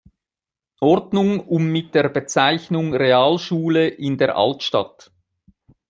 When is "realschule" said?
2.95-3.87